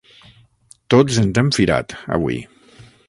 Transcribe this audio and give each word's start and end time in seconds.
Tots 0.93 1.19
ens 1.25 1.41
hem 1.41 1.51
firat, 1.59 1.97
avui! 2.17 2.41